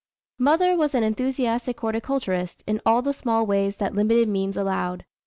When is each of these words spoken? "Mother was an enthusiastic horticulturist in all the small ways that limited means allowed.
"Mother 0.39 0.75
was 0.75 0.95
an 0.95 1.03
enthusiastic 1.03 1.79
horticulturist 1.79 2.63
in 2.65 2.81
all 2.87 3.03
the 3.03 3.13
small 3.13 3.45
ways 3.45 3.75
that 3.75 3.93
limited 3.93 4.27
means 4.27 4.57
allowed. 4.57 5.05